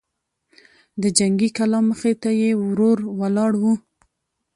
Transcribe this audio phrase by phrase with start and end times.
[1.01, 3.63] د جنګي کلا مخې ته يې ورور ولاړ و.